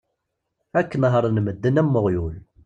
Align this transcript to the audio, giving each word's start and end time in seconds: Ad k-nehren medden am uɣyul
Ad 0.79 0.87
k-nehren 0.89 1.37
medden 1.45 1.79
am 1.81 1.93
uɣyul 1.99 2.35